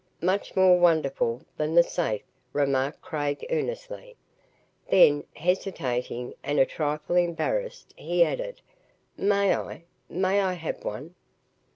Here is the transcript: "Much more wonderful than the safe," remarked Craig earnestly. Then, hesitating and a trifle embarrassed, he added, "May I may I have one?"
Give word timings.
"Much 0.23 0.55
more 0.55 0.79
wonderful 0.79 1.41
than 1.57 1.75
the 1.75 1.83
safe," 1.83 2.23
remarked 2.53 3.03
Craig 3.03 3.45
earnestly. 3.51 4.15
Then, 4.89 5.25
hesitating 5.35 6.33
and 6.43 6.59
a 6.59 6.65
trifle 6.65 7.17
embarrassed, 7.17 7.93
he 7.95 8.23
added, 8.25 8.61
"May 9.15 9.53
I 9.55 9.83
may 10.09 10.41
I 10.41 10.53
have 10.53 10.83
one?" 10.83 11.13